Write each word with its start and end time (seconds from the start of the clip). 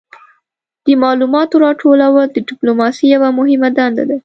د 0.85 0.87
معلوماتو 1.03 1.61
راټولول 1.65 2.19
د 2.29 2.37
ډیپلوماسي 2.49 3.05
یوه 3.13 3.29
مهمه 3.37 3.69
دنده 3.77 4.03
ده 4.09 4.17